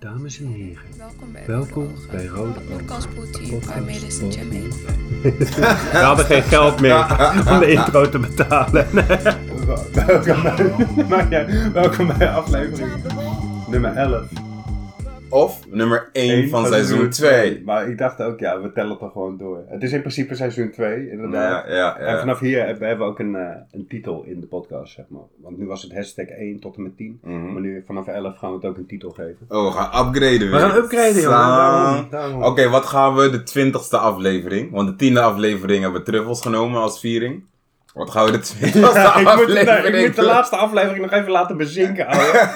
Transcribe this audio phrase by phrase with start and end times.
[0.00, 2.10] Dames en heren, Welkom bij welkom Rode Ogen.
[2.10, 2.76] bij Rode Ogen.
[2.76, 4.68] podcast brought to you by.
[5.92, 6.96] We hadden geen geld meer
[7.52, 8.86] om de intro te betalen.
[9.92, 10.42] welkom,
[11.08, 12.90] bij, welkom bij aflevering
[13.68, 14.49] nummer 11.
[15.30, 17.62] Of nummer 1 Eén van seizoen 2.
[17.64, 19.64] Maar ik dacht ook, ja, we tellen toch gewoon door.
[19.68, 21.66] Het is in principe seizoen 2, inderdaad.
[21.66, 22.18] Ja, ja, En ja.
[22.18, 25.22] vanaf hier hebben we ook een, eh, een titel in de podcast, zeg maar.
[25.42, 27.20] Want nu was het hashtag 1 tot en met 10.
[27.22, 27.52] Mhm.
[27.52, 29.46] Maar nu vanaf 11 gaan we het ook een titel geven.
[29.48, 30.50] Oh, we gaan upgraden weer.
[30.50, 32.42] We gaan upgraden, daarom.
[32.42, 34.70] Oké, wat gaan we de twintigste aflevering?
[34.70, 37.42] Want de tiende aflevering hebben we truffels genomen als viering.
[37.94, 38.32] Wat gaan we
[38.80, 39.48] Ja, ik, moet,
[39.94, 42.48] ik moet de laatste aflevering nog even laten bezinken, ouwe.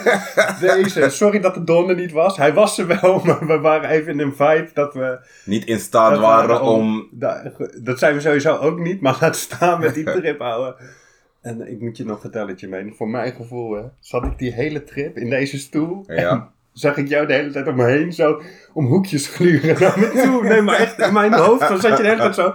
[0.61, 2.37] Deze, sorry dat de don er niet was.
[2.37, 5.19] Hij was er wel, maar we waren even in een vibe dat we...
[5.45, 7.09] Niet in staat dat waren om...
[7.11, 7.52] Da-
[7.83, 10.77] dat zijn we sowieso ook niet, maar laat staan met die trip, ouwe.
[11.42, 14.84] En ik moet je nog vertellen, Jermaine, voor mijn gevoel, hè, zat ik die hele
[14.84, 16.05] trip in deze stoel.
[16.06, 16.14] Ja.
[16.30, 18.42] En zag ik jou de hele tijd om me heen zo
[18.73, 20.42] om hoekjes gluren naar me toe.
[20.42, 22.55] Nee, maar echt in mijn hoofd, dan zat je de hele tijd zo...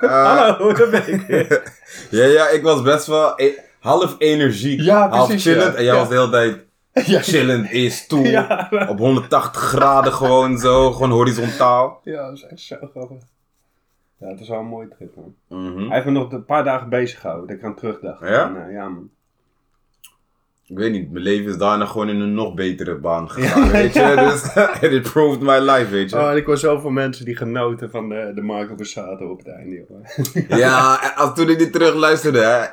[0.00, 1.72] Eh, Hallo, daar ben ik weer.
[2.10, 5.72] ja, ja, ik was best wel e- half energiek, Ja, half precies, chillend.
[5.72, 5.78] ja.
[5.78, 5.98] En jij Ja.
[6.00, 6.64] was de hele tijd
[7.24, 8.38] chillend in je stoel.
[8.88, 12.00] Op 180 graden gewoon zo, gewoon horizontaal.
[12.04, 13.18] Ja, dat is echt zo grappig.
[14.18, 15.34] Ja, het was wel een mooie trip, man.
[15.48, 15.78] Mhm.
[15.78, 18.20] Hij heeft me nog een paar dagen bezig gehouden, dat ik aan terugdacht.
[18.20, 18.44] Ja?
[18.44, 19.10] En, eh, ja, man.
[20.68, 23.70] Ik weet niet, mijn leven is daarna gewoon in een nog betere baan gegaan, Ja.
[23.70, 24.14] weet je.
[24.30, 26.16] Dus, and it proved my life, weet je.
[26.16, 29.48] Oh, en ik was zoveel mensen die genoten van de, de Marco Borsato op het
[29.48, 30.06] einde, jongen.
[30.62, 32.64] Ja, als toen ik die terug luisterde, hè.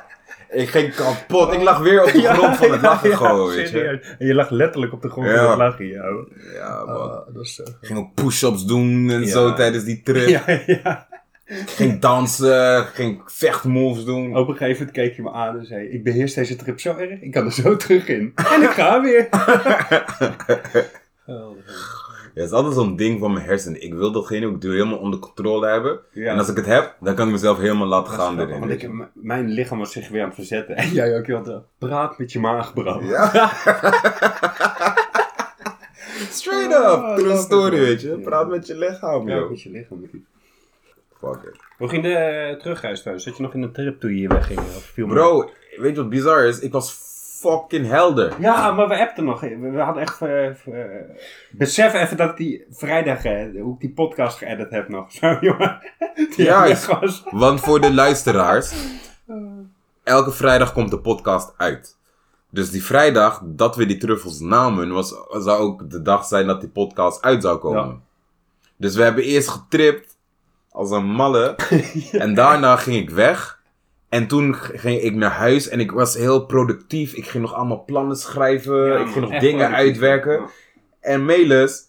[0.60, 1.52] Ik ging kapot.
[1.52, 4.00] Ik lag weer op de Ja, grond van het lachen ja, gewoon, weet je.
[4.18, 6.08] En je lag letterlijk op de grond van het lachen, ja.
[6.08, 6.28] hoor.
[6.54, 6.96] Ja, man.
[6.96, 10.28] Oh, dat is ging ook push-ups doen en zo tijdens die trip.
[10.28, 11.06] Ja, ja.
[11.46, 14.36] Ging dansen, ging vechtmoves doen.
[14.36, 16.96] Op een gegeven moment keek je me aan en zei: Ik beheers deze trip zo
[16.96, 18.32] erg, ik kan er zo terug in.
[18.52, 19.28] En ik ga weer.
[21.24, 22.02] Geweldig.
[22.34, 23.82] Ja, het is altijd zo'n ding van mijn hersenen.
[23.82, 25.98] Ik wil datgene ook helemaal onder controle hebben.
[26.12, 26.30] Ja.
[26.32, 28.58] En als ik het heb, dan kan ik mezelf helemaal laten gaan erin.
[28.58, 30.76] Want ik, m- mijn lichaam was zich weer aan het verzetten.
[30.76, 31.56] En jij ook, joh.
[31.78, 33.02] Praat met je maag, bro.
[33.02, 33.26] Ja.
[36.30, 36.82] Straight up.
[37.02, 38.08] Oh, True story, weet je.
[38.18, 39.50] Praat met je lichaam, joh.
[39.50, 40.04] met je lichaam.
[41.32, 41.56] It.
[41.78, 43.26] Hoe ging de eh, terugreis trouwens?
[43.26, 44.58] Zat je nog in de trip toen je hier wegging?
[44.58, 46.58] Of viel me- Bro, weet je wat bizar is?
[46.60, 46.92] Ik was
[47.40, 48.32] fucking helder.
[48.40, 49.40] Ja, maar we appten nog.
[49.40, 50.22] We, we hadden echt...
[50.22, 50.54] eh, eh,
[51.50, 55.12] besef even dat die vrijdag, eh, hoe ik die podcast geëdit heb nog.
[55.20, 55.78] Zo, jongen.
[56.14, 57.22] Die Ja, is- was.
[57.30, 58.74] Want voor de luisteraars,
[60.04, 61.96] elke vrijdag komt de podcast uit.
[62.50, 66.60] Dus die vrijdag dat we die truffels namen, was, zou ook de dag zijn dat
[66.60, 67.86] die podcast uit zou komen.
[67.86, 68.00] Ja.
[68.76, 70.13] Dus we hebben eerst getript
[70.74, 71.56] als een malle.
[72.12, 73.62] En daarna ging ik weg.
[74.08, 77.14] En toen ging ik naar huis en ik was heel productief.
[77.14, 78.86] Ik ging nog allemaal plannen schrijven.
[78.86, 80.40] Ja, ik ging nog dingen uitwerken.
[81.00, 81.82] En Melis,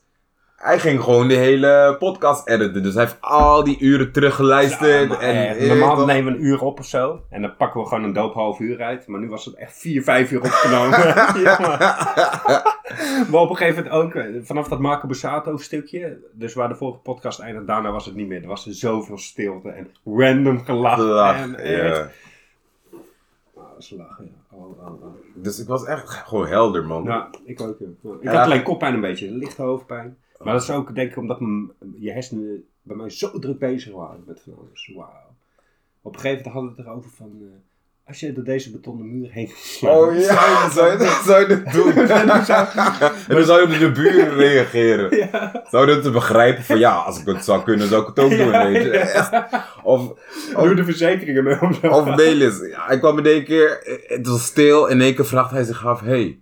[0.55, 2.83] hij ging gewoon de hele podcast editen.
[2.83, 5.09] Dus hij heeft al die uren teruggeluisterd.
[5.11, 6.05] Ja, en, eh, normaal toch?
[6.05, 7.21] nemen we een uur op of zo.
[7.29, 9.07] En dan pakken we gewoon een doop half uur uit.
[9.07, 10.99] Maar nu was het echt vier, vijf uur opgenomen.
[11.45, 11.77] ja, maar.
[13.31, 16.17] maar op een gegeven moment ook, eh, vanaf dat Marco Bussato stukje.
[16.31, 18.41] Dus waar de vorige podcast eindigde, daarna was het niet meer.
[18.41, 20.97] Er was er zoveel stilte en random gelach.
[20.97, 22.09] Lach, en ja.
[23.89, 24.57] Lachen, ja.
[24.57, 25.13] Oh, oh, oh.
[25.33, 27.03] Dus ik was echt gewoon helder, man.
[27.03, 27.77] Ja, ik ook.
[28.01, 28.09] ja.
[28.19, 30.17] Ik had alleen koppijn een beetje, lichte hoofdpijn.
[30.43, 31.39] Maar dat is ook denk ik omdat
[31.99, 34.91] je hersenen bij mij zo druk bezig waren met van alles.
[34.95, 35.09] Wauw.
[36.01, 37.31] Op een gegeven moment hadden we het erover van...
[37.41, 37.47] eh,
[38.07, 39.97] als je door deze betonnen muur heen slaat.
[39.97, 41.91] Oh ja, zou je dat, zou je dat doen?
[42.07, 42.45] En dan
[43.45, 45.17] zou- je op de buren reageren.
[45.17, 45.63] ja.
[45.69, 48.19] Zou je dat te begrijpen van ja, als ik het zou kunnen, zou ik het
[48.19, 48.91] ook doen, Ja, weet je.
[48.91, 49.65] ja.
[49.83, 50.13] Of,
[50.55, 52.59] Doe de verzekeringen mee om of Melis.
[52.71, 54.87] Hij kwam in één keer, eh, het was stil.
[54.87, 56.39] In één keer vraagt hij zich af, hey,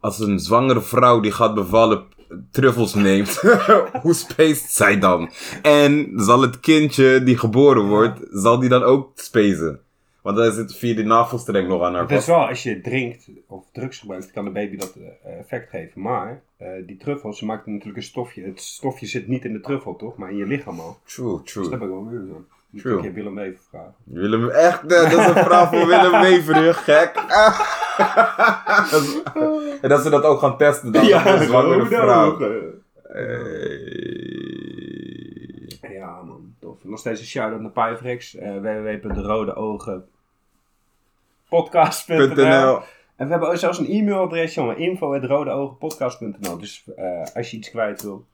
[0.00, 2.04] als een zwangere vrouw die gaat bevallen
[2.50, 3.36] truffels neemt,
[4.02, 5.30] hoe spaced zij dan?
[5.62, 9.80] En zal het kindje die geboren wordt, zal die dan ook spacen?
[10.22, 13.28] Want hij zit via die navelstreng nog aan haar Het is wel, als je drinkt
[13.46, 16.00] of drugs gebruikt, kan de baby dat eh, effect geven.
[16.00, 18.42] Maar eh, die truffels maakt natuurlijk een stofje.
[18.42, 20.16] Het stofje zit niet in de truffel, toch?
[20.16, 20.98] Maar in je lichaam al.
[21.04, 21.68] True, Dus true.
[21.68, 22.44] daar ben ik wel weer van.
[22.72, 22.98] Moet True.
[22.98, 23.94] ik je Willem even vragen.
[24.04, 27.12] Willem, echt, eh, dat is een vraag voor Willem Wever, je gek.
[29.82, 32.38] En dat ze dat ook gaan testen dan, ja, een zwangere vrouw.
[33.02, 33.52] Hey.
[35.92, 36.84] Ja, man, tof.
[36.84, 38.34] Nog steeds een shout-out naar Pyfrex.
[38.34, 40.04] Uh, www.rodeogen
[41.48, 42.82] podcast.nl .nl.
[43.16, 44.76] En we hebben ook zelfs een e-mailadres, jongen.
[44.76, 48.24] info.rodeogenpodcast.nl Dus eh, als je iets kwijt wil.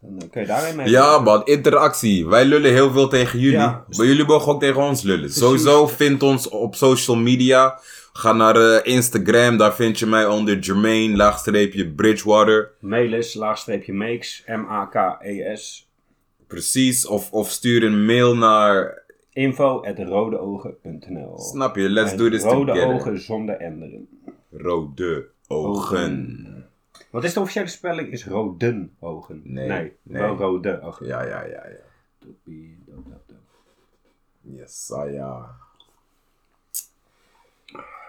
[0.00, 0.88] Dan eh, kun je daarin mee.
[0.88, 2.26] Ja, man, interactie.
[2.28, 3.58] Wij lullen heel veel tegen jullie.
[3.58, 3.84] Ja.
[3.96, 5.32] Maar jullie mogen ook tegen ons lullen.
[5.32, 7.80] Sowieso vind ons op social media.
[8.12, 12.70] Ga naar eh, Instagram, daar vind je mij onder Jermaine, laagstreepje Bridgewater.
[12.80, 15.88] Mail is laagstreepje makes, M-A-K-E-S,
[16.46, 17.06] Precies.
[17.06, 19.02] Of, of stuur een mail naar.
[19.32, 21.38] info at rodeogen.nl.
[21.38, 21.88] Snap je?
[21.90, 22.94] Let's En do this Rode together.
[22.94, 24.08] ogen zonder enderen.
[24.52, 26.59] Rode ogen.
[27.10, 28.12] Wat is de officiële spelling?
[28.12, 29.40] Is roden ogen?
[29.44, 30.22] Nee, nee, nee.
[30.22, 31.06] wel rode ogen.
[31.06, 31.76] Ja, ja, ja, ja.
[32.18, 33.38] Toppie, dop, dop, dop.
[34.40, 35.56] Yes, ah, ja.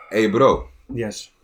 [0.09, 1.35] Hey bro, Yes.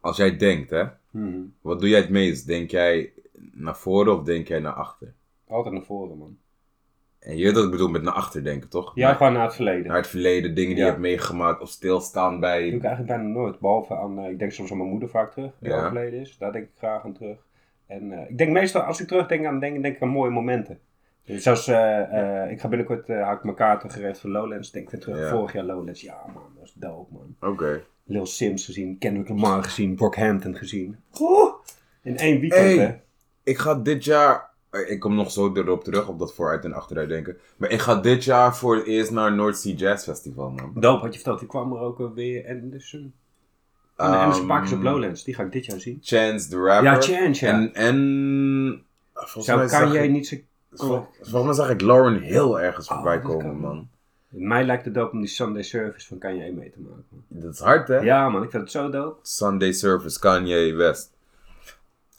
[0.00, 0.84] als jij denkt, hè.
[1.10, 1.40] Mhm.
[1.60, 2.46] Wat doe jij het meest?
[2.46, 3.12] Denk jij
[3.52, 5.12] naar voren of denk jij naar achter?
[5.46, 6.38] Altijd naar voren, man.
[7.20, 8.92] En je weet wat ik bedoel met naar achter denken, toch?
[8.94, 9.86] Ja, gewoon naar het verleden.
[9.86, 10.84] naar het verleden, dingen die Ja.
[10.84, 12.60] je hebt meegemaakt of stilstaan Dat bij...
[12.70, 13.58] doe ik eigenlijk bijna nooit.
[13.58, 15.76] Behalve aan, eh, ik denk soms aan mijn moeder vaak terug, die Ja.
[15.84, 16.36] overleden is.
[16.38, 17.38] Daar denk ik graag aan terug.
[17.86, 20.78] En eh, ik denk meestal, als ik terugdenk aan dingen, denk ik aan mooie momenten.
[21.24, 24.70] Dus zoals, eh, ik ga binnenkort, haak ik mijn kaarten gereed voor Lowlands.
[24.70, 26.00] Denk weer terug, vorig jaar Lowlands.
[26.00, 27.50] Ja man, dat was dope man.
[27.52, 27.82] Oké.
[28.04, 30.96] Lil Sims gezien, Kendrick Lamar gezien, Brockhampton gezien.
[31.20, 31.52] Oeh,
[32.02, 32.76] in één weekend Hey.
[32.76, 32.94] hè.
[33.42, 34.49] Ik ga dit jaar...
[34.88, 37.36] Ik kom nog zo erop terug, op dat vooruit en achteruit denken.
[37.56, 40.72] Maar ik ga dit jaar voor het eerst naar North Sea Jazz Festival, man.
[40.74, 42.44] Dope, had je verteld, die kwam er ook weer.
[42.44, 45.98] En is op Um, Lowlands, die ga ik dit jaar zien.
[46.02, 46.84] Chance the Rapper.
[46.84, 47.52] Ja, Chance, ja.
[47.52, 48.84] En, en
[49.14, 50.36] volgens Zou mij kan zag jij ik, niet zo...
[50.72, 53.88] vol- volgens mij zag ik Lauren Hill ergens Oh, voorbij komen, man.
[54.28, 57.24] Mij lijkt het dope om die Sunday Service van Kanye mee te maken.
[57.28, 57.98] Dat is hard, hè?
[57.98, 59.18] Ja man, ik vind het zo dope.
[59.22, 61.12] Sunday Service, Kanye West.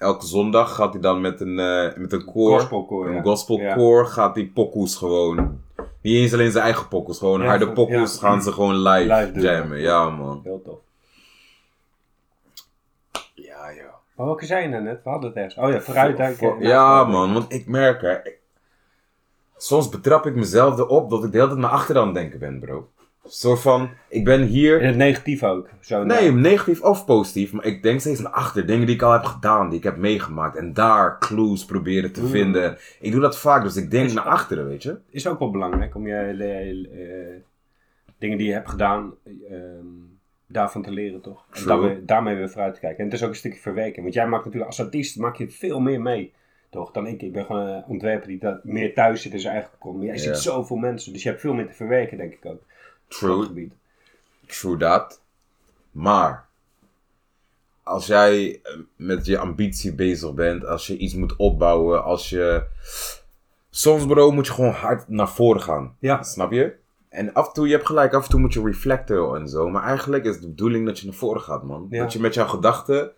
[0.02, 3.22] Elke zondag gaat hij dan met een, eh, met een koor, Gospelkoor, een ja.
[3.22, 5.62] gospelkoor, gaat hij pokoes gewoon.
[6.02, 9.80] Niet eens alleen zijn eigen pokoes, gewoon harde pokoes gaan ze gewoon live, jammen.
[9.80, 10.10] ja.
[10.10, 10.42] Man.
[10.44, 10.80] Heel tof.
[13.34, 13.94] Ja, joh.
[14.16, 15.04] Maar welke zijn er net?
[15.04, 15.56] We hadden het ergens.
[15.66, 16.38] Oh ja, vooruitdenken.
[16.38, 18.14] Voor- en Ja, man, want ik merk, hè.
[18.24, 18.40] ik-
[19.58, 22.40] soms betrap ik mezelf erop dat ik de hele tijd naar achter aan het denken
[22.40, 22.90] ben, bro.
[23.24, 24.82] Een soort van, ik ben hier.
[24.82, 25.70] In het negatief ook.
[25.80, 28.66] Zo Nee, negatief of positief, maar ik denk steeds naar achter.
[28.66, 30.58] Dingen die ik al heb gedaan, die ik heb meegemaakt.
[30.58, 32.28] En daar clues proberen te Mm.
[32.28, 32.78] vinden.
[33.00, 34.98] Ik doe dat vaak, dus ik denk Is- naar achteren, weet je.
[35.10, 37.42] Is ook wel belangrijk om je eh,
[38.18, 39.14] dingen die je hebt gedaan,
[39.50, 39.86] ehm,
[40.48, 41.46] daarvan te leren toch?
[41.54, 43.00] En daarmee, daarmee weer vooruit te kijken.
[43.00, 44.02] En het is ook een stukje verwerken.
[44.02, 46.34] Want jij maakt natuurlijk als artiest maak je veel meer mee.
[46.70, 47.22] Toch, dan ik.
[47.22, 49.96] Ik ben gewoon een ontwerper die dat meer thuis zit in zijn eigen kon.
[49.98, 50.22] Maar jij Ja.
[50.22, 52.62] ziet zoveel mensen, dus je hebt veel meer te verwerken, denk ik ook.
[53.18, 53.70] True,
[54.48, 55.22] true dat.
[55.92, 56.48] Maar,
[57.84, 62.64] als jij eh, met je ambitie bezig bent, als je iets moet opbouwen, als je...
[63.70, 65.96] Soms, bro, moet je gewoon hard naar voren gaan.
[66.00, 66.24] Ja.
[66.24, 66.76] Snap je?
[67.10, 69.70] En af en toe, je hebt gelijk, af en toe moet je reflecten en zo.
[69.70, 71.88] Maar eigenlijk is de bedoeling dat je naar voren gaat, man.
[71.90, 72.04] Ja.
[72.04, 73.12] Dat je met jouw gedachten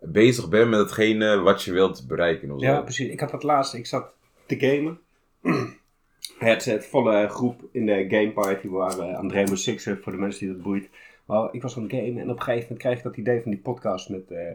[0.00, 2.50] bezig bent met hetgene wat je wilt bereiken.
[2.50, 2.66] Of zo.
[2.66, 3.08] Ja, precies.
[3.08, 3.74] Ik had dat laatst.
[3.74, 4.12] Ik zat
[4.46, 5.00] te gamen.
[6.40, 8.68] Headset, volle groep in de game party.
[8.68, 10.88] Waren aan het Rainbow Sixen, voor de mensen die dat boeit.
[11.24, 13.42] Maar ik was aan het gamen en op een gegeven moment kreeg ik dat idee
[13.42, 14.50] van die podcast met, eh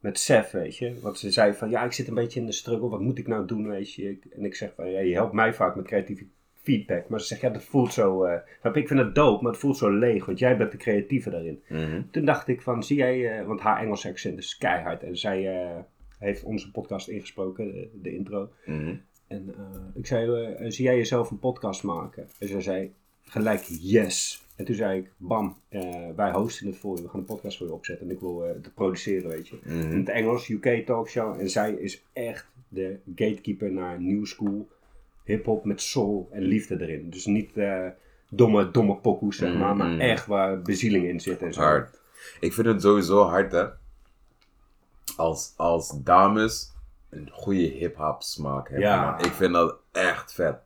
[0.00, 1.00] met Seth, weet je.
[1.00, 2.88] Want ze zei van, ja, ik zit een beetje in de struggle.
[2.88, 4.18] Wat moet ik nou doen, weet je.
[4.36, 6.26] En ik zeg van, ja, je helpt mij vaak met creatieve
[6.62, 7.08] feedback.
[7.08, 8.24] Maar ze zegt, ja, dat voelt zo...
[8.24, 10.26] eh, ik vind het dope, maar het voelt zo leeg.
[10.26, 11.62] Want jij bent de creatieve daarin.
[11.68, 12.02] Mhm.
[12.10, 15.02] Toen dacht ik van, zie jij, eh, want haar Engelse accent is keihard.
[15.02, 15.78] En zij eh,
[16.18, 18.48] heeft onze podcast ingesproken, de, de intro.
[18.64, 18.94] Mhm.
[19.26, 22.28] En eh, ik zei, eh, zie jij jezelf een podcast maken?
[22.38, 22.92] En zij zei
[23.24, 24.42] gelijk yes.
[24.56, 27.02] En toen zei ik, bam, eh, wij hosten het voor je.
[27.02, 28.06] We gaan een podcast voor je opzetten.
[28.06, 29.58] En ik wil eh, het produceren, weet je.
[29.64, 29.78] Mhm.
[29.90, 31.40] In het Engels, UK talkshow.
[31.40, 34.68] En zij is echt de gatekeeper naar new school.
[35.24, 37.10] Hip-hop met soul en liefde erin.
[37.10, 37.86] Dus niet eh,
[38.30, 39.76] domme, domme pokoes, zeg maar.
[39.76, 40.00] Maar Mhm.
[40.00, 41.60] echt waar bezieling in zit en zo.
[41.60, 42.00] Hard.
[42.40, 43.64] Ik vind het sowieso hard, hè.
[45.16, 46.72] Als, als dames
[47.14, 48.88] een goede hip-hop smaak hebben.
[48.88, 49.10] Ja.
[49.10, 49.24] man.
[49.24, 50.56] Ik vind dat echt vet.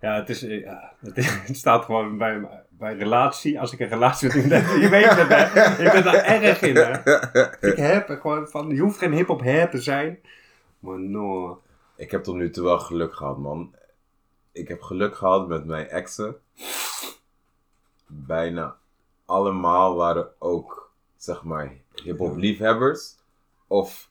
[0.00, 3.60] Ja, het, is, eh, ja, het, staat gewoon bij, bij relatie.
[3.60, 5.84] Als ik een relatie met iemand heb, je weet het hè.
[5.84, 6.90] Ik ben daar erg in hè.
[7.70, 10.18] Ik heb gewoon van, je hoeft geen hip-hop hair te zijn.
[10.78, 11.60] Maar no.
[11.96, 13.74] Ik heb tot nu toe wel geluk gehad, man.
[14.52, 16.36] Ik heb geluk gehad met mijn exen.
[18.06, 18.76] Bijna
[19.24, 21.72] allemaal waren ook, zeg maar,
[22.02, 23.14] hip-hop liefhebbers.
[23.66, 24.08] Of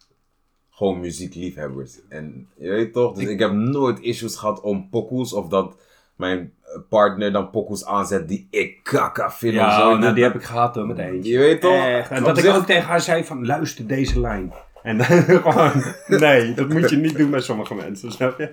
[0.76, 2.00] gewoon muziekliefhebbers.
[2.10, 5.34] En je weet toch, dus ik, heb nooit issues gehad om pokoes.
[5.34, 5.76] Of dat
[6.16, 6.54] mijn
[6.90, 9.54] partner dan pokoes aanzet die ik kaka vind.
[9.54, 9.98] of Ja, zo.
[9.98, 11.32] nou, die heb ik gehad hoor, met eentje.
[11.32, 11.86] Je weet toch?
[11.86, 12.10] Echt.
[12.10, 14.54] En Op dat ik ook tegen haar zei van, luister deze lijn.
[14.84, 15.06] En dan
[15.42, 18.52] gewoon, nee, dat moet je niet doen bij sommige mensen, snap je?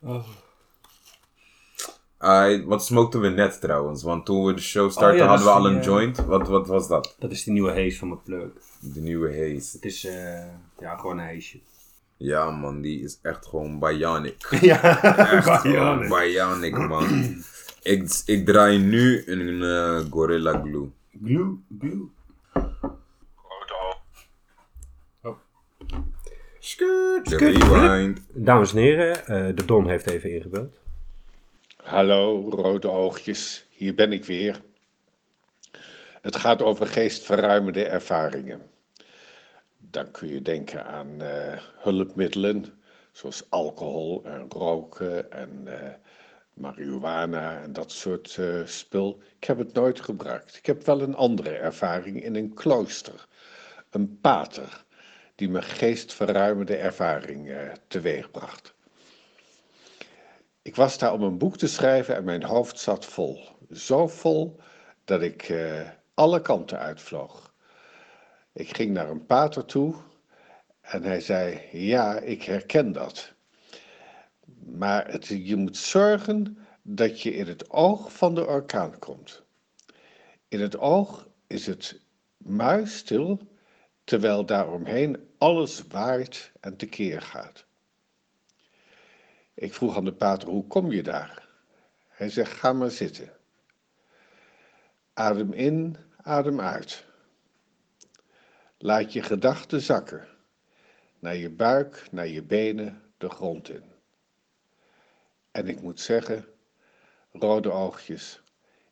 [0.00, 0.24] Oh.
[2.66, 4.02] Wat smokten we net trouwens?
[4.02, 6.16] Want toen we de show starten Oh ja, dat hadden we al een eh, joint.
[6.24, 7.16] Wat, wat was dat?
[7.18, 8.48] Dat is de nieuwe haze van mijn plug.
[8.80, 9.70] De nieuwe haze.
[9.76, 10.44] Het is, eh,
[10.78, 11.60] ja, gewoon een hazeje.
[12.16, 14.46] Ja, man, die is echt gewoon bionic.
[14.60, 16.08] ja, Echt bionic.
[16.08, 17.34] bionic, man.
[17.82, 20.90] ik, ik draai nu een eh, Gorilla Glue.
[21.24, 22.08] Glue, glue.
[26.58, 27.62] Skirt, Skirt.
[27.62, 28.20] rewind.
[28.32, 30.74] Dames en heren, de Don heeft even ingebeld.
[31.86, 34.62] Hallo, rode oogjes, hier ben ik weer.
[36.20, 38.70] Het gaat over geestverruimende ervaringen.
[39.78, 45.92] Dan kun je denken aan eh, hulpmiddelen, zoals alcohol en roken en eh,
[46.54, 49.22] marihuana en dat soort eh, spul.
[49.38, 50.56] Ik heb het nooit gebruikt.
[50.56, 53.26] Ik heb wel een andere ervaring in een klooster.
[53.90, 54.84] Een pater,
[55.34, 57.50] die me geestverruimende ervaring
[57.88, 58.75] teweegbracht.
[60.76, 63.48] Ik was daar om een boek te schrijven en mijn hoofd zat vol.
[63.70, 64.60] Zo vol
[65.04, 67.54] dat ik eh, alle kanten uitvloog.
[68.52, 69.94] Ik ging naar een pater toe
[70.80, 73.32] en hij zei: Ja, ik herken dat.
[74.64, 79.42] Maar je moet zorgen dat je in het oog van de orkaan komt.
[80.48, 82.00] In het oog is het
[82.36, 83.40] muisstil,
[84.04, 87.65] terwijl daaromheen alles waait en tekeer gaat.
[89.56, 91.48] Ik vroeg aan de pater, hoe kom je daar?
[92.08, 93.32] Hij zegt, ga maar zitten.
[95.12, 97.04] Adem in, adem uit.
[98.78, 100.28] Laat je gedachten zakken.
[101.18, 103.84] Naar je buik, naar je benen, de grond in.
[105.50, 106.44] En ik moet zeggen,
[107.32, 108.42] rode oogjes,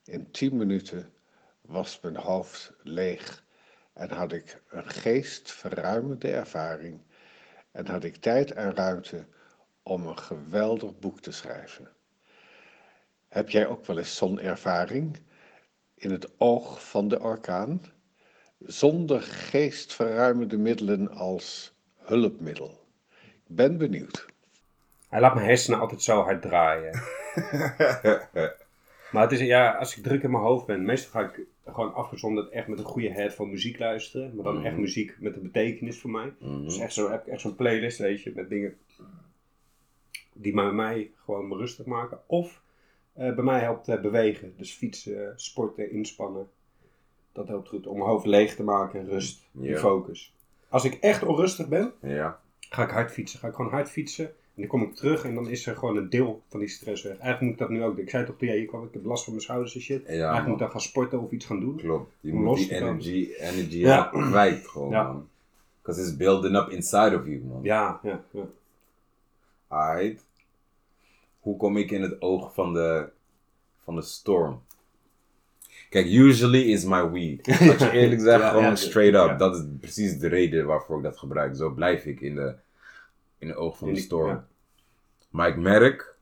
[0.05, 1.13] in tien minuten
[1.61, 3.45] was mijn hoofd leeg
[3.93, 7.01] en had ik een geestverruimende ervaring
[7.71, 9.27] en had ik tijd en ruimte
[9.85, 11.89] om een geweldig boek te schrijven.
[13.29, 15.19] Heb jij ook wel eens zo'n ervaring
[15.95, 17.83] in het oog van de orkaan?
[18.59, 22.87] Zonder geestverruimende middelen als hulpmiddel.
[23.23, 24.27] Ik ben benieuwd.
[25.09, 26.93] Hij laat mijn hersenen altijd zo hard draaien.
[29.13, 31.95] maar het is, ja, als ik druk in mijn hoofd ben, meestal ga ik gewoon
[31.95, 34.35] afgezonderd echt met een goede headphone muziek luisteren.
[34.35, 36.35] Maar dan echt muziek met een betekenis voor mij.
[36.41, 38.77] Dus echt zo, heb ik echt zo'n playlist, weet je, met dingen
[40.35, 42.19] die bij mij gewoon me rustig maken.
[42.27, 42.63] Of
[43.13, 44.55] eh, bij mij helpt eh, bewegen.
[44.57, 46.49] Dus fietsen, sporten, inspannen.
[47.33, 49.79] Dat helpt goed om mijn hoofd leeg te maken, rust, Ja.
[49.79, 50.35] focus.
[50.69, 52.41] Als ik echt onrustig ben, ja.
[52.61, 53.39] ga ik hard fietsen.
[53.39, 54.25] Ga ik gewoon hard fietsen.
[54.27, 57.03] En dan kom ik terug en dan is er gewoon een deel van die stress
[57.03, 57.13] weg.
[57.19, 58.05] Eigenlijk moet ik dat nu ook doen.
[58.05, 60.05] Ik zei toch toen jij hier kwam, ik heb last van mijn schouders en shit.
[60.05, 60.43] Eigenlijk man.
[60.45, 61.77] moet ik dan gaan sporten of iets gaan doen.
[61.77, 62.13] Klopt.
[62.21, 64.11] Je moet die energy, energy Ja.
[64.13, 64.29] ja.
[64.29, 65.03] kwijt gewoon, Ja.
[65.03, 65.29] man.
[65.83, 67.61] Because it's building up inside of you, man.
[67.63, 68.47] Ja, ja, ja.
[69.69, 70.23] Alright.
[71.41, 73.09] Hoe kom ik in het oog van de,
[73.85, 74.63] van de storm?
[75.91, 77.45] Kijk, usually is my weed.
[77.69, 79.29] Dat je eerlijk zegt, Ja, gewoon ja, straight up.
[79.29, 79.37] ja.
[79.37, 81.57] Dat is precies de reden waarvoor ik dat gebruik.
[81.57, 82.55] Zo blijf ik in de,
[83.39, 84.45] in de oog van de storm.
[85.31, 86.15] Maar ik merk,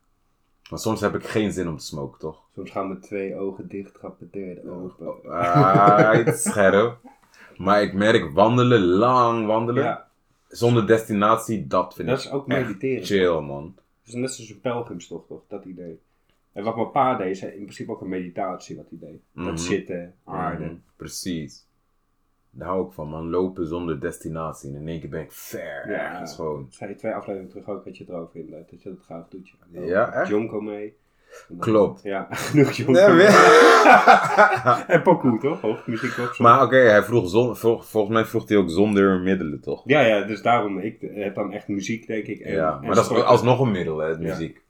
[0.69, 2.41] maar soms heb ik geen zin om te smoken, toch?
[2.55, 5.31] Soms gaan mijn twee ogen dicht, gaat mijn derde oog open.
[5.31, 6.97] Alright, scherp.
[7.57, 10.07] Maar ik merk wandelen, lang wandelen, Ja,
[10.57, 13.05] zonder destinatie, dat vind dat ik is ook mediteren.
[13.05, 13.75] chill, man.
[13.99, 15.41] Het is net zoals een pelgrimstocht, toch?
[15.47, 15.99] Dat idee.
[16.51, 19.21] En wat mijn pa deed, is in principe ook een meditatie wat hij deed.
[19.31, 19.45] Mhm.
[19.45, 20.67] Dat zitten, aarden.
[20.67, 21.65] Mhm, Precies.
[22.55, 23.29] Daar hou ik van, man.
[23.29, 24.69] Lopen zonder destinatie.
[24.69, 25.89] En in één keer ben ik ver.
[25.91, 26.11] Ja.
[26.11, 26.67] Ergens gewoon.
[26.69, 28.69] zei je twee afleveringen terug ook, had je het erover inderdaad.
[28.69, 29.53] Dat je dat gaaf doet.
[29.71, 30.27] Ja, Ja, echt?
[30.29, 30.95] Jonko mee.
[31.59, 32.01] Klopt.
[32.03, 32.75] Ja, genoeg.
[32.75, 35.61] Ja, weer- en Pokoe, toch?
[35.61, 36.43] Hoofdmuziek ook zo.
[36.43, 39.81] maar oké, hij vroeg zon, volgens mij vroeg hij ook zonder middelen, toch?
[39.85, 42.39] Ja, ja, dus daarom, ik heb dan echt muziek, denk ik.
[42.39, 44.61] En, ja, en maar dat is alsnog een middel, hè, muziek.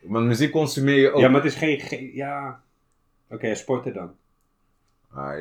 [0.00, 1.20] Want muziek consumeer je ook.
[1.20, 2.60] Ja, maar het is geen, geen ja...
[3.30, 4.10] Oké, sporten dan.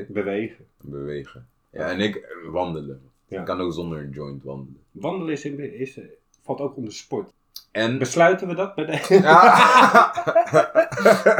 [0.08, 0.66] Bewegen.
[0.82, 1.48] bewegen.
[1.72, 3.02] Ja, en ik wandelen.
[3.28, 3.40] Ja.
[3.40, 4.82] Ik kan ook zonder een joint wandelen.
[4.92, 6.00] Wandelen is, in, is,
[6.42, 7.34] valt ook onder sport.
[7.72, 9.22] En Besluiten we dat bij de...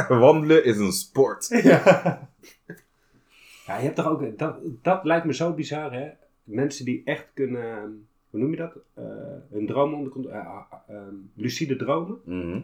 [0.20, 1.48] wandelen is een sport.
[1.62, 2.28] Ja.
[3.66, 4.38] Ja, je hebt toch ook...
[4.38, 6.08] Dat, dat lijkt me zo bizar, hè?
[6.44, 8.06] Mensen die echt kunnen...
[8.30, 8.76] Hoe noem je dat?
[8.94, 9.04] Eh,
[9.50, 10.36] hun dromen onder controle...
[10.38, 10.44] eh,
[10.88, 11.02] eh, eh,
[11.34, 12.18] lucide dromen.
[12.24, 12.60] Mhm.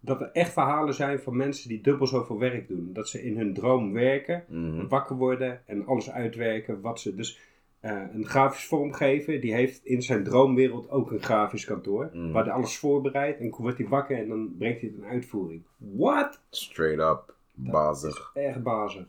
[0.00, 2.90] Dat er echt verhalen zijn van mensen die dubbel zoveel werk doen.
[2.92, 4.86] Dat ze in hun droom werken, Mhm.
[4.88, 7.14] wakker worden en alles uitwerken wat ze...
[7.14, 7.38] Dus
[7.80, 12.10] eh, een grafisch vormgever, die heeft in zijn droomwereld ook een grafisch kantoor.
[12.12, 12.32] Mhm.
[12.32, 15.62] Waar hij alles voorbereidt en wordt hij wakker en dan brengt hij het in uitvoering.
[15.76, 16.40] What?
[16.50, 17.34] Straight up.
[17.54, 18.30] Bazig.
[18.34, 19.06] Echt bazig.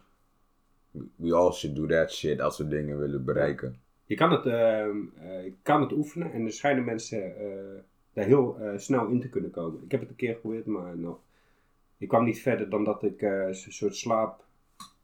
[1.16, 3.80] We all should do that shit als we dingen willen bereiken.
[4.06, 7.82] Je kan het, ehm, eh, je kan het oefenen en er schijnen mensen eh,
[8.14, 9.84] daar heel snel in te kunnen komen.
[9.84, 11.16] Ik heb het een keer geprobeerd, maar nou,
[11.98, 14.44] ik kwam niet verder dan dat ik een soort slaap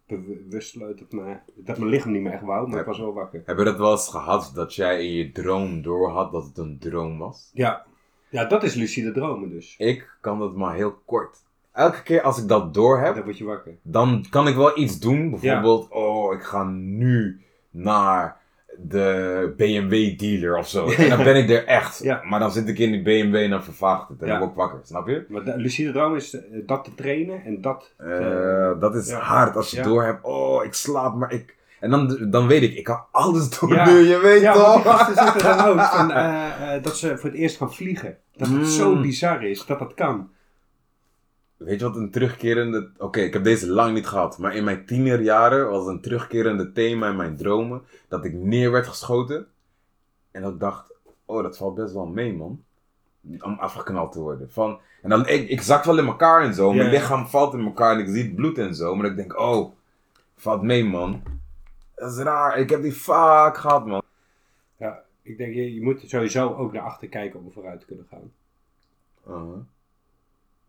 [0.08, 3.42] bewusteloos dat, mijn- dat mijn lichaam niet meer echt wou, maar ik was wel wakker.
[3.46, 6.78] Heb je dat wel eens gehad dat jij in je droom doorhad dat het een
[6.80, 7.50] droom was?
[7.54, 7.86] Ja,
[8.30, 9.76] ja dat is lucide dromen dus.
[9.78, 11.38] Ik kan dat maar heel kort.
[11.72, 13.78] Elke keer als ik dat door heb, Dan word je wakker.
[13.82, 15.30] dan kan ik wel iets doen.
[15.30, 18.42] Bijvoorbeeld, oh, ik ga nu naar
[18.82, 20.86] de BMW dealer of zo.
[20.98, 22.04] En dan ben ik er echt.
[22.04, 22.22] Ja.
[22.24, 24.22] Maar dan zit ik in die BMW en dan vervaagt het.
[24.22, 25.26] En dan word ik wakker, snap je?
[25.30, 27.94] Maar de lucide droom is eh, dat te trainen en dat...
[27.98, 28.04] te-
[28.74, 30.24] Eh, dat is hard als je door hebt.
[30.24, 31.56] Oh, ik slaap, maar ik.
[31.80, 33.86] En dan, dan weet ik, ik kan alles doen Ja.
[33.90, 34.82] nu, je weet ja, toch?
[34.82, 38.18] gasten zitten dan ook van, eh, eh, dat ze voor het eerst gaan vliegen.
[38.36, 38.66] Dat het Mm.
[38.66, 40.30] zo bizar is dat dat kan.
[41.58, 42.90] Weet je wat een terugkerende...
[42.98, 44.38] Oké, ik heb deze lang niet gehad.
[44.38, 47.82] Maar in mijn tienerjaren was een terugkerende thema in mijn dromen...
[48.08, 49.48] dat ik neer werd geschoten.
[50.32, 50.94] En dat ik dacht...
[51.26, 52.64] Oh, dat valt best wel mee, man.
[53.40, 54.52] Om afgeknald te worden.
[54.52, 56.74] Van, en dan, ik, ik zak wel in elkaar en zo.
[56.74, 58.96] Mijn lichaam valt in elkaar en ik zie het bloed en zo.
[58.96, 59.76] Maar ik denk, oh,
[60.36, 61.22] valt mee, man.
[61.96, 62.58] Dat is raar.
[62.58, 64.02] Ik heb die vaak gehad, man.
[64.78, 68.08] Ja, ik denk, je, je moet sowieso ook naar achter kijken om vooruit te kunnen
[68.10, 68.32] gaan.
[69.28, 69.58] Uh-huh.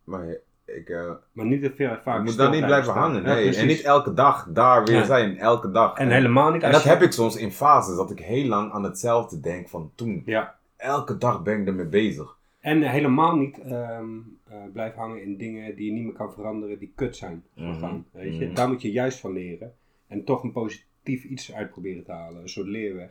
[0.04, 0.36] Maar
[0.76, 0.88] ik...
[0.88, 2.98] eh, Maar niet te veel vaak moet daar niet blijven staan.
[3.02, 3.22] hangen.
[3.22, 3.56] Nee.
[3.56, 5.04] en niet elke dag daar weer Ja.
[5.04, 5.38] zijn.
[5.38, 5.98] Elke dag.
[5.98, 8.72] En helemaal niet En dat je- heb ik soms in fases, dat ik heel lang
[8.72, 10.22] aan hetzelfde denk van toen.
[10.24, 10.56] Ja.
[10.76, 12.36] Elke dag ben ik ermee bezig.
[12.60, 14.04] En helemaal niet ehm
[14.48, 18.06] eh, blijven hangen in dingen die je niet meer kan veranderen, die kut zijn gegaan.
[18.10, 18.44] Weet je?
[18.44, 18.54] Mhm.
[18.54, 19.72] Daar moet je juist van leren.
[20.06, 22.42] En toch een positief iets uit proberen te halen.
[22.42, 23.10] Een soort leerweg.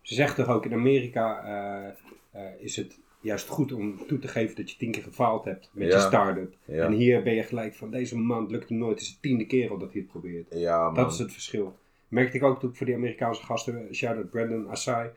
[0.00, 1.44] Ze zegt toch ook in Amerika
[2.32, 5.70] eh, is het juist goed om toe te geven dat je tien keer gefaald hebt
[5.72, 5.94] met Ja.
[5.94, 6.54] je start-up.
[6.64, 8.90] Ja, En hier ben je gelijk van deze man lukt het nooit.
[8.98, 10.46] Het is de tiende keer al dat hij het probeert.
[10.54, 10.90] ja.
[10.92, 11.78] Dat is het verschil.
[12.08, 15.10] Merkte ik ook toen ik voor die Amerikaanse gasten, shout-out Brandon Asai,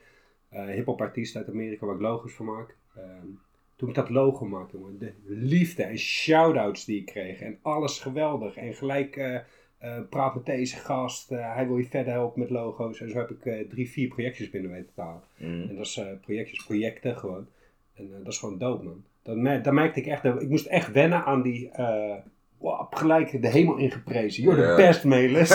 [0.50, 2.76] eh hip-hop artiest uit Amerika waar ik logo's voor maak.
[2.96, 3.28] Ehm,
[3.76, 8.00] toen ik dat logo maakte, man, de liefde en shout-outs die ik kreeg en alles
[8.00, 8.56] geweldig.
[8.56, 9.36] En gelijk eh,
[9.78, 13.02] eh, praat met deze gast, hij wil je verder helpen met logo's.
[13.02, 15.24] En zo heb ik drie, vier projectjes binnen weten te halen.
[15.38, 15.62] Mm.
[15.70, 17.48] En dat is eh, projectjes, projecten gewoon.
[17.96, 19.04] En eh, dat is gewoon dope, man.
[19.24, 20.24] Dat, mer- dat merkte ik echt.
[20.24, 21.70] dat- Ik moest echt wennen aan die.
[21.72, 22.16] eh
[22.58, 24.44] wow, gelijk de hemel ingeprezen.
[24.44, 25.50] You're the best, Melis.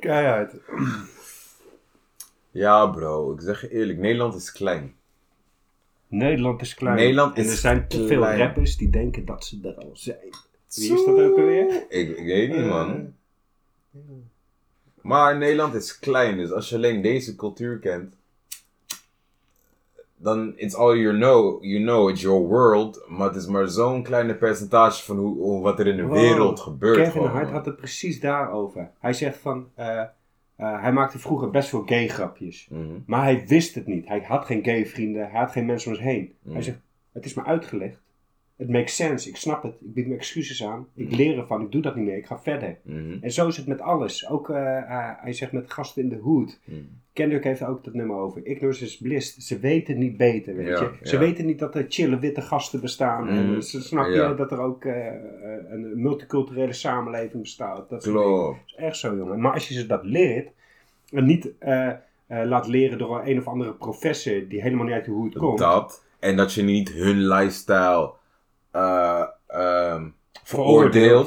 [0.00, 0.54] Keihard.
[2.50, 4.94] ja bro, ik zeg je eerlijk, Nederland is klein.
[6.08, 6.96] Nederland is klein.
[6.96, 10.16] Nederland en er zijn te veel rappers die denken dat ze er al zijn.
[10.74, 11.84] Wie is dat ook alweer?
[11.88, 12.68] Ik, ik weet niet Eh.
[12.68, 13.14] man.
[15.00, 18.14] Maar Nederland is klein, dus als je alleen deze cultuur kent,
[20.22, 24.02] dan it's all you know, you know, it's your world, maar het is maar zo'n
[24.02, 26.12] kleine percentage van hoe, hoe- wat er in de Wow.
[26.12, 26.96] wereld gebeurt.
[26.96, 28.90] Kevin gewoon, Hart had het precies daarover.
[29.00, 29.68] Hij zegt van.
[29.74, 30.00] eh,
[30.56, 32.66] eh, hij maakte vroeger best veel gay grapjes.
[32.70, 32.80] Mhm.
[33.06, 34.08] Maar hij wist het niet.
[34.08, 35.30] Hij had geen gay vrienden.
[35.30, 36.34] Hij had geen mensen om zich heen.
[36.42, 36.52] Mm.
[36.52, 36.78] Hij zegt,
[37.12, 38.01] het is me uitgelegd.
[38.62, 39.28] Het makes sense.
[39.28, 39.74] Ik snap het.
[39.80, 40.86] Ik bied me excuses aan.
[40.94, 41.16] Ik Mm.
[41.16, 41.62] leer ervan.
[41.62, 42.16] Ik doe dat niet meer.
[42.16, 42.76] Ik ga verder.
[42.82, 43.16] Mhm.
[43.20, 44.28] En zo is het met alles.
[44.28, 46.60] Ook, eh, eh, hij zegt met gasten in de hood.
[46.64, 46.76] Mhm.
[47.12, 48.46] Kendrick heeft ook dat nummer over.
[48.46, 49.36] Ignorance is bliss.
[49.36, 51.08] Ze weten niet beter, weet Ja, je.
[51.08, 51.20] Ze ja.
[51.20, 53.24] weten niet dat er chille witte gasten bestaan.
[53.24, 53.54] Mhm.
[53.54, 54.32] En ze snap je Ja.
[54.34, 55.06] dat er ook eh,
[55.70, 57.88] een multiculturele samenleving bestaat.
[57.90, 58.02] Dat.
[58.02, 58.58] Klopt.
[58.66, 59.40] Is echt zo, jongen.
[59.40, 60.48] Maar als je ze dat leert,
[61.10, 61.50] en niet
[62.26, 65.58] laat leren door een of andere professor die helemaal niet uit de hoed komt.
[65.58, 66.04] Dat.
[66.18, 68.12] En dat je niet hun lifestyle
[68.72, 70.04] eh, ehm.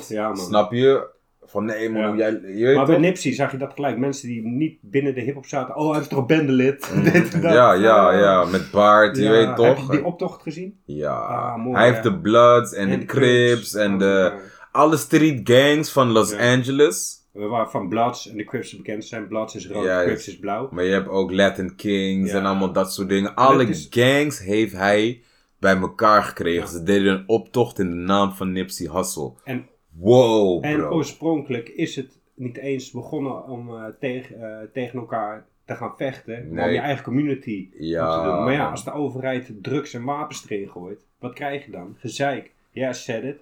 [0.08, 0.38] Ja, man.
[0.38, 1.14] snap je?
[1.46, 2.30] Van nee, man, Ja.
[2.32, 2.98] jij, je Maar bij?
[2.98, 3.98] Nipsey zag je dat gelijk.
[3.98, 5.76] Mensen die niet binnen de hip-hop zaten.
[5.76, 6.92] Oh, hij is toch een bendelid?
[6.94, 7.04] Mm.
[7.12, 7.54] Dit en dat.
[7.54, 9.86] Ja, ja, ja, met Bart, je weet Heb toch?
[9.86, 10.80] je die optocht gezien?
[10.86, 14.34] Ja, Ah, mooi, hij heeft de Bloods en, de Crips en de,
[14.72, 16.34] alle street gangs van Los.
[16.34, 17.24] Angeles.
[17.32, 19.28] We waren van Bloods en de Crips bekend zijn.
[19.28, 20.04] Bloods is rood.
[20.04, 20.68] Crips is blauw.
[20.72, 23.36] Maar je hebt ook Latin Kings en allemaal dat soort dingen.
[23.36, 25.22] Alle gangs heeft hij
[25.66, 26.68] bij elkaar gekregen.
[26.68, 29.32] Ze deden een optocht in de naam van Nipsey Hussle.
[29.44, 29.68] En,
[30.00, 30.90] Wow, en bro.
[30.90, 36.48] oorspronkelijk is het niet eens begonnen om eh, tegen, eh, tegen elkaar te gaan vechten.
[36.50, 38.18] Om je eigen community Ja.
[38.22, 38.44] te doen.
[38.44, 41.96] Maar ja, als de overheid drugs en wapens erin gooit, wat krijg je dan?
[42.00, 42.52] Gezeik.
[42.72, 43.38] Ja, said it.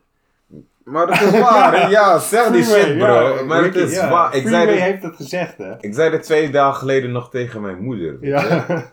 [0.83, 1.89] Maar dat is waar.
[1.97, 3.35] ja, zeg die Freeway, shit, bro.
[3.37, 4.35] ja, maar het is waar.
[4.35, 5.73] Ik Freeway zei, dit, heeft het gezegd, hè?
[5.81, 8.17] ik zei dit twee dagen geleden nog tegen mijn moeder.
[8.21, 8.92] Ja.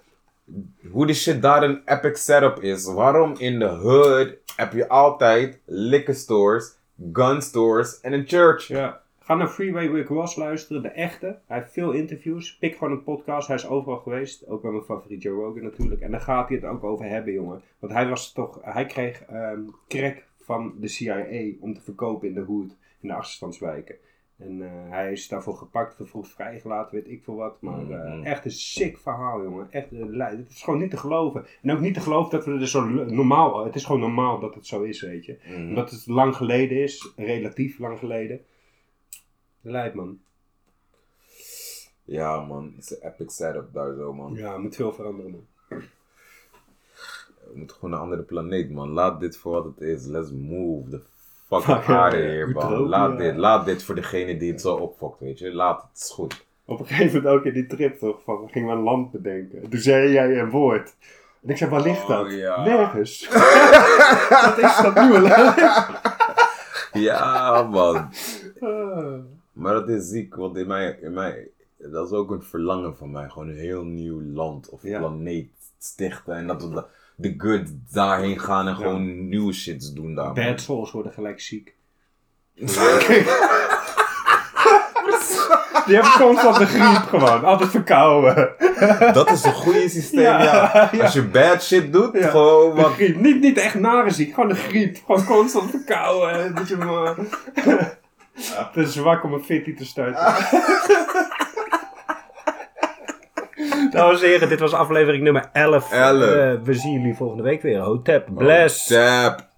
[0.91, 2.93] Hoe die shit daar een epic setup is.
[2.93, 6.77] Waarom in de hood heb je altijd liquor stores,
[7.13, 8.67] gun stores en een church?
[8.67, 9.01] ja.
[9.31, 11.39] Ga naar Freeway Rick Ross luisteren, de echte.
[11.47, 12.57] Hij heeft veel interviews.
[12.57, 13.47] Pik gewoon een podcast.
[13.47, 14.47] Hij is overal geweest.
[14.47, 16.01] Ook bij mijn favoriet Joe Rogan natuurlijk.
[16.01, 17.63] En daar gaat hij het ook over hebben, jongen.
[17.79, 18.59] Want hij was toch...
[18.63, 21.25] Hij kreeg ehm crack van de CIA
[21.61, 22.77] om te verkopen in de hood.
[23.01, 23.95] In de achterstandswijken.
[24.41, 27.61] En eh, hij is daarvoor gepakt, vervroegd vrijgelaten, weet ik veel wat.
[27.61, 28.23] Maar eh, Mhm.
[28.23, 29.73] echt een sick verhaal, jongen.
[29.73, 31.47] Echt, eh, het is gewoon niet te geloven.
[31.63, 33.65] En ook niet te geloven dat we er zo normaal...
[33.65, 35.39] Het is gewoon normaal dat het zo is, weet je.
[35.47, 35.69] Mhm.
[35.69, 38.41] Omdat het lang geleden is, relatief lang geleden.
[39.61, 40.19] Lijp, man.
[42.05, 42.73] Ja, man.
[42.77, 44.35] Het is een epic setup daar zo, man.
[44.35, 45.47] Ja, moet veel veranderen, man.
[47.53, 48.89] We moeten gewoon naar een andere planeet, man.
[48.91, 50.05] Laat dit voor wat het is.
[50.07, 51.03] Let's move the
[51.59, 52.63] fuck Fuck, out of ja, here, man.
[52.73, 52.87] utopia.
[52.89, 55.53] Laat dit, laat dit voor degene die het zo opfokt, weet je.
[55.55, 56.45] Laat het, het is goed.
[56.65, 59.69] Op een gegeven moment ook in die trip toch, van, gingen we een land bedenken.
[59.71, 60.95] Toen zei jij een woord.
[61.43, 62.25] En ik zei, waar ligt dat?
[62.25, 62.65] Oh, ja.
[62.65, 63.29] Nergens.
[64.47, 65.55] Wat is dat nieuwe land?
[66.93, 68.09] Ja, man.
[68.61, 69.15] Ah.
[69.53, 73.11] Maar dat is ziek, want in mij, in mij, dat is ook een verlangen van
[73.11, 73.29] mij.
[73.29, 74.99] Gewoon een heel nieuw land of Ja.
[74.99, 76.35] planeet stichten.
[76.35, 76.85] En dat we de,
[77.21, 78.77] de good daarheen gaan en Ja.
[78.79, 80.25] gewoon nieuwe shits doen daar.
[80.25, 80.35] man.
[80.35, 81.75] Bad souls worden gelijk ziek.
[85.87, 87.45] Die hebben constant de griep gewoon.
[87.45, 88.53] Altijd verkouden.
[89.13, 90.91] Dat is een goede systeem, Ja.
[91.01, 92.29] Als je bad shit doet, Ja.
[92.29, 92.93] gewoon De wat...
[92.93, 93.21] griep.
[93.21, 94.97] Niet, niet echt nare ziek, gewoon de griep.
[95.07, 96.55] Gewoon constant verkouden.
[96.55, 97.15] Dat je maar...
[98.73, 100.19] Te zwak om een fitty te starten.
[103.95, 105.93] Dames en heren, dit was aflevering nummer 11.
[105.93, 106.27] 11.
[106.27, 107.79] Eh, we zien jullie volgende week weer.
[107.79, 108.87] Hotep, bless.
[108.87, 109.50] Tap.